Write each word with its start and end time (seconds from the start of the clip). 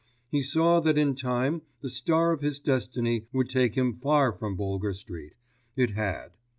He 0.31 0.41
saw 0.41 0.79
that 0.79 0.97
in 0.97 1.13
time 1.13 1.61
the 1.81 1.89
star 1.91 2.31
of 2.31 2.41
his 2.41 2.59
destiny 2.59 3.27
would 3.31 3.49
take 3.49 3.75
him 3.75 3.93
far 3.99 4.33
from 4.33 4.55
Boulger 4.55 4.93
Street—it 4.93 5.91
had. 5.91 6.31